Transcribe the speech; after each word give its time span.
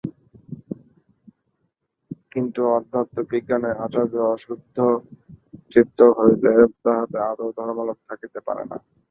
কিন্তু 2.31 2.59
অধ্যাত্মবিজ্ঞানের 2.75 3.75
আচার্য 3.85 4.13
অশুদ্ধচিত্ত 4.33 5.99
হইলে 6.17 6.51
তাঁহাতে 6.83 7.17
আদৌ 7.29 7.47
ধর্মালোক 7.57 7.97
থাকিতে 8.09 8.39
পারে 8.47 8.63
না। 8.65 8.77